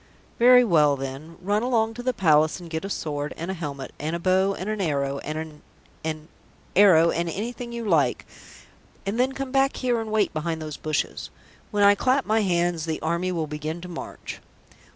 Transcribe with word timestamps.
"Very 0.39 0.63
well, 0.63 0.95
then. 0.95 1.37
Run 1.43 1.61
along 1.61 1.93
to 1.93 2.01
the 2.01 2.11
Palace 2.11 2.59
and 2.59 2.71
get 2.71 2.83
a 2.83 2.89
sword 2.89 3.35
and 3.37 3.51
a 3.51 3.53
helmet 3.53 3.93
and 3.99 4.15
a 4.15 4.19
bow 4.19 4.55
and 4.55 4.67
an 4.67 4.81
arrow 4.81 5.19
and 5.19 5.37
an 5.37 5.61
an 6.03 6.27
arrow 6.75 7.11
and 7.11 7.29
anything 7.29 7.71
you 7.71 7.85
like, 7.87 8.25
and 9.05 9.19
then 9.19 9.33
come 9.33 9.51
back 9.51 9.75
here 9.77 10.01
and 10.01 10.11
wait 10.11 10.33
behind 10.33 10.59
those 10.59 10.75
bushes. 10.75 11.29
When 11.69 11.83
I 11.83 11.93
clap 11.93 12.25
my 12.25 12.39
hands 12.41 12.85
the 12.85 12.99
army 13.03 13.31
will 13.31 13.45
begin 13.45 13.79
to 13.81 13.87
march." 13.87 14.41